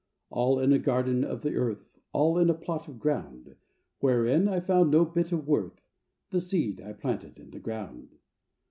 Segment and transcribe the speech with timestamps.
[0.31, 3.55] All in a garden of the earth, All in a plot of ground,
[3.99, 5.79] Wherein I found no bit of worth,
[6.31, 8.17] The seed I planted in the ground.